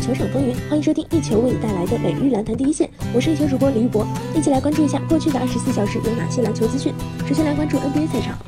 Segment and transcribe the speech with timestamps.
[0.00, 6.92] 球场风云，欢迎收听一球为你带来的每日篮坛第一线，我是一球主播李玉博，一起来关注一下过去的二十四小时有哪些篮球资讯。
[7.28, 8.38] 首先来关注 NBA 赛场。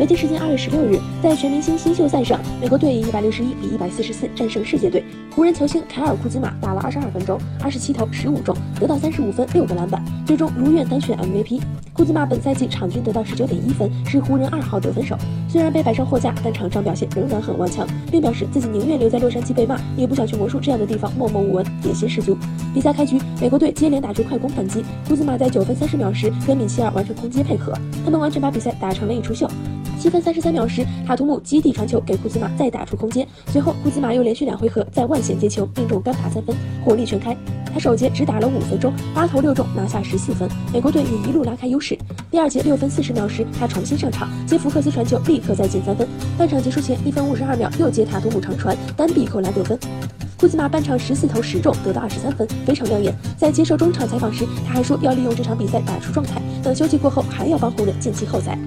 [0.00, 5.04] 北京时间二月十六日，在全明星新秀赛上，美国队以一百六十一比一百四十四战胜世界队。
[5.36, 11.60] 湖人球星凯尔库兹马打了二十二分钟，二十七投十五中，得到三十五分六个篮板，最终如愿当选 MVP。
[11.92, 15.18] 库兹马本赛季场均得到十九点一分，是湖人二号得分手。
[15.46, 22.34] 虽然被摆上货架，但场上表现仍然很顽强，并表示自己宁愿留在洛杉矶被骂，也不想去魔术这样的地方默默无闻，野心十足。
[22.72, 29.46] 比赛开局，美国队接连打出快攻反击，库兹马在九分三十秒时跟米切尔完成空接配合，他们完全把比赛打成了一出秀。
[30.00, 33.28] 七分三十三秒时，塔图姆基地传球给库兹马，再打出空间。
[33.48, 37.36] 随后，库兹马又连续两回合在外线接球，命中单罚三分，火力全开。
[37.70, 40.48] 他首节只打了五分钟，八投六中，拿下十四分。
[40.72, 41.98] 美国队也一路拉开优势。
[42.30, 46.08] 第二节六分四十秒时，他重新上场接福克斯传球，立刻再进三分。
[46.38, 49.78] 半场结束前一分五十二秒，又接塔图姆长传，单臂扣篮得分。
[50.38, 53.14] 库兹马半场十四投十中，得到二十三分，非常亮眼。
[53.36, 58.58] 在接受中场采访时，他还说要利用这场比赛打出状态，等休息过后还要帮湖人晋级后赛。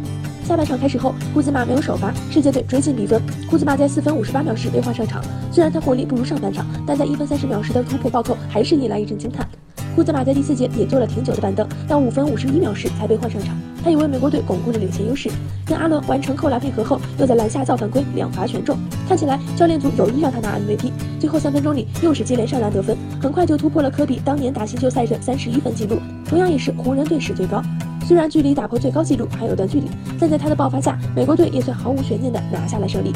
[0.46, 3.22] 下半场开始后，库兹马没有首发，世界队追进比分。
[3.50, 9.48] 库兹马在四分五十八秒时被换上场，虽然他火力不如上半场，但在一分三十秒时的突破暴扣还是引来一阵惊叹。
[9.96, 13.56] 库兹马在第四节也坐了挺久的板凳，到五分五十一秒时才被换上场。
[13.84, 15.30] 他以为美国队巩固了领先优势，
[15.66, 18.78] 跟阿伦完成扣篮配合后，又在篮下造犯规，两罚全中。
[19.08, 20.92] 看起来教练组有意让他拿 MVP。
[21.20, 27.62] 最后三分钟里又是接连上篮得分，很快就突破了科比当年打新秀赛的三十一分纪录，同样也是湖人队史最高。
[28.06, 29.88] 虽然距离打破最高纪录还有段距离，
[30.20, 33.14] 但在他的爆发下，美国队也算毫无悬念的拿下了胜利。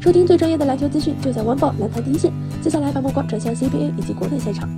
[0.00, 2.32] 收听最专业的篮球资讯，就在晚报篮坛第一线。
[2.62, 4.68] 接下来把目光转向 CBA 以及国内赛场。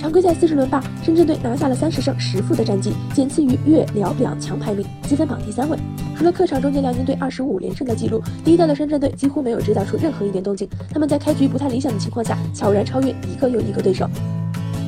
[0.00, 5.76] 常规赛四十轮霸，深圳队拿下了三十胜十负的战绩，仅次于粤辽两强排名，积分榜第三位。
[6.16, 10.68] 除了客场终结辽宁队二十五连胜的记录，第一的深圳队几乎没有制造出任何一点动静。
[10.92, 14.08] 他们在开局不太理想的情况下，悄然超越一个又一个对手。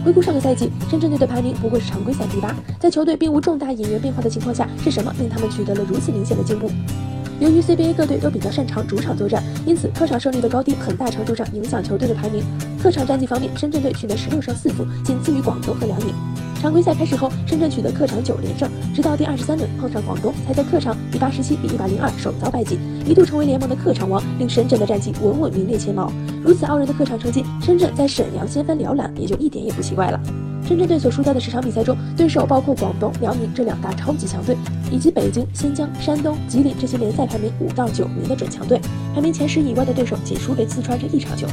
[0.03, 6.71] 回顾上个赛季，深圳队的排名不过是常规赛第八，在球队并无重大演员变化的情况下，是什么令他们取得了如此明显的进步？
[7.39, 12.43] 由于 CBA 各队都比较擅长主场作战，因此客场胜率的高低很大程度上影响球队的排名。
[12.83, 16.40] 客场战绩方面，深圳队取得十六胜四负，仅次于广州和辽宁。
[16.61, 26.13] 常规赛开始后，深圳取得客场九连胜，直到第二十三轮碰上广东，才在客场以八十七比一百零二首遭败绩，一度成为联盟的客场王，令深圳的战绩稳稳名列前茅。
[26.45, 30.21] 如此傲人的客场成绩，深圳在沈阳掀翻辽篮也就一点也不奇怪了。
[30.69, 34.55] 深圳队所输掉的十场比赛中，对手包括广东、辽宁这两大超级强队，
[34.93, 38.79] 以及北京、新疆、山东、吉林这些联赛排名五到九名的准强队，
[39.15, 41.47] 排名前十以外的对手仅输给四川这一场球。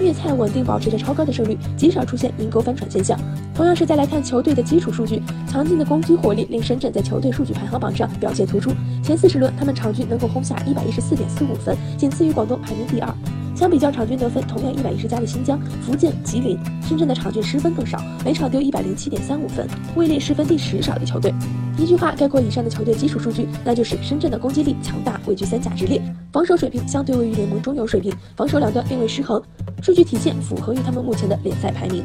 [0.00, 3.18] 粤菜稳定保持着超高的胜率，极少出现阴沟翻船现象。
[3.54, 8.70] 同样是再来看球队的基础数据，强劲的攻击火力令深圳在球队数据排行榜上表现突出。
[9.02, 13.14] 前四十轮，他们场均能够轰下一百一十四点四五分，仅次于广东，排名第二。
[13.54, 21.32] 相比较场均得分同样一百一十加的新疆、福建、吉林，深圳的场均失分更少，每场丢一百零七点三五分，位列失分第十少的球队。
[21.78, 26.00] 一句话概括以上的球队基础数据，那就是深圳的攻击力强大，位居三甲之列，
[26.32, 29.42] 防守水平相对位于联盟中游水平，防守两端并未失衡，
[29.82, 32.04] 数据体现符合于他们目前的联赛排名。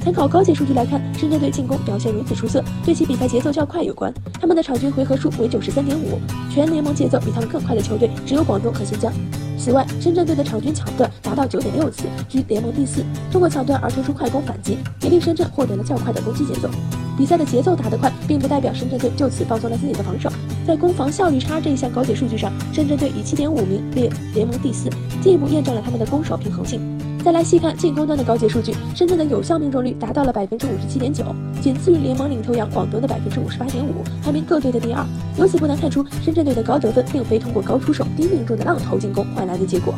[0.00, 4.12] 参考高阶数据来看，深圳队进攻表现如此出色，对其比赛节奏较快有关。
[4.40, 6.18] 他们的场均回合数为九十三点五，
[6.50, 9.12] 全联盟节奏比他们更快的球队只有广东和新疆。
[9.58, 13.04] 此外，深圳队的场均抢断达到九点六次，居联盟第四。
[13.30, 16.70] 通过抢断而推出快攻反击，也令深圳获得了较快的攻击节奏。
[17.18, 20.30] 比赛的节奏打得快，并不代表深圳队就此放松了自己的防守。
[20.64, 24.88] 在攻防效率差这一项高阶数据上，深圳队以七点五名列联盟第四，
[25.20, 26.80] 进一步验证了他们的攻守平衡性。
[27.24, 31.24] 再来细看进攻端的高阶数据，深圳的有效命中率达到了百分之五十七点九，
[31.60, 35.04] 仅次于联盟领头羊广东的百分之五十八点五，排名各队的第二。
[35.36, 39.92] 由此不难看出，深圳队的高得分并非通过高出手、低命中的浪头进攻换来的结果。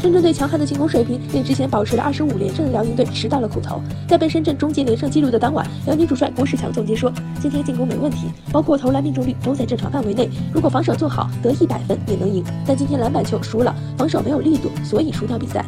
[0.00, 3.82] 深圳队强悍的进攻水平，令之前保持了二十五连胜的辽宁队吃到了苦头。
[4.08, 10.30] 在被深圳终结连胜纪录的当晚，辽宁主帅郭士强总结说：“今天进攻没问题，包括投篮命中率都在正常范围内。
[10.54, 12.42] 如果防守做好，得一百分也能赢。
[12.66, 15.62] 但今天篮板球输了，防守没有力度，所以输掉比赛。”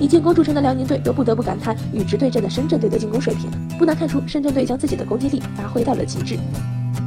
[0.00, 3.50] 以进攻著称的辽宁队，又不得不感叹与之对阵的深圳队的进攻水平。
[3.78, 6.38] 不难看出，深圳队将自己的攻击力发挥到了极致。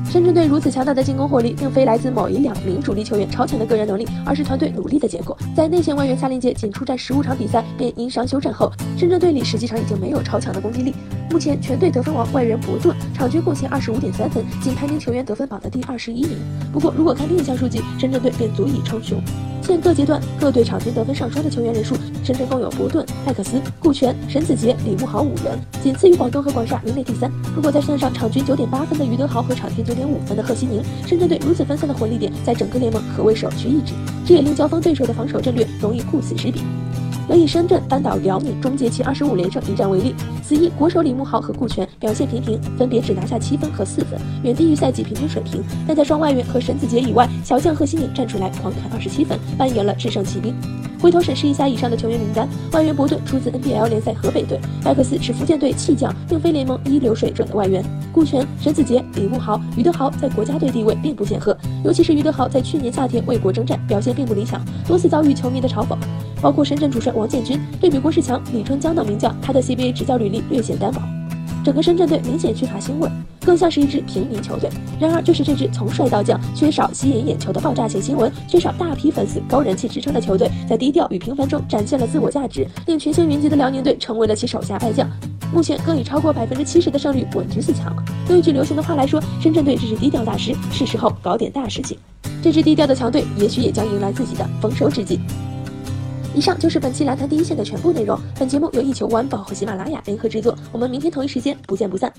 [0.09, 5.37] 深圳队如此强大的进攻火力，并非来自某一两名主力球员超强的个人能力，而是团队努力的结果。
[5.53, 10.95] 在内线外援萨林杰仅出战十五场比赛便因伤休战后，深圳队里实际上已经没有超强的攻击力。
[11.29, 16.37] 目前全队得分王外援博顿场均贡献二十五点三分，仅排名球员得分榜的第二十一名。
[16.71, 19.21] 不过，如果看另一项数据，深圳队便足以称雄。
[19.67, 21.93] 现各阶段各队场均得分上双的球员人数，
[22.23, 27.29] 深圳共有伯顿、艾克斯、顾全、沈子杰、李慕豪五人，仅次于广东和广厦，名列第三。
[27.53, 33.91] 如果再算上场均九点八分的于德豪和场均九点五分的贺西宁，深圳队如此分散的火力点，在整个联盟可谓首屈一指。
[34.25, 36.61] 这也令交锋对手的防守战略容易顾此失彼。
[37.27, 45.61] 能以深圳扳倒辽宁终结其二十五连胜一战为例，此役国手李慕豪和顾全表现平平，分别只拿下七分和四分，远低于赛季平均水平。
[45.85, 50.55] 但在双外援和沈子杰以外，小将贺新颖站出来狂砍二十七分，扮演了制胜骑兵。
[50.99, 57.83] 回头审视一下以上的球员名单，外援伯顿出自 NBL 联赛河北队，艾克斯是福建队弃将，并非联盟一流水准的外援。
[58.11, 65.95] 顾全、沈子杰、李慕豪、于德豪在国家队地位并不显赫，尤其是于德豪在去年夏天为国征战，表现并不理想，多次遭遇球迷的嘲讽。
[66.41, 71.01] 包括深圳主帅王建军对比郭士强、李春江等名将，他的 CBA 执教履历略显单薄。
[71.63, 73.09] 整个深圳队明显缺乏新味，
[73.47, 74.69] 更像是一支平民球队。
[74.99, 85.09] 然而，就是这支从帅到将、缺少吸引眼球的爆炸性新闻、缺少大批粉丝、高人气支撑的球队，在低调与平凡中展现了自我价值，令群星云集的辽宁队成为了其手下败将。
[85.53, 87.95] 目前更以超过百分之七十的胜率稳居四强。
[88.27, 91.97] 用一句流行的话来说，深圳队这支低调大师，是时候搞点大事情。
[92.43, 95.21] 这支低调的强队，也许也将迎来自己的丰收之际。
[96.35, 98.19] 以上就是本期篮坛第一线的全部内容。
[98.37, 100.53] 本节目由一球晚宝和喜马拉雅联合制作。
[100.73, 102.11] 我们明天同一时间不见不散。